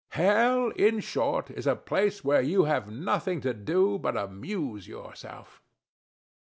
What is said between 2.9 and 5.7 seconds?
nothing to do but amuse yourself.